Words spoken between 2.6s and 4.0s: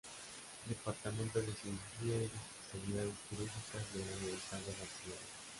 Especialidades Quirúrgicas de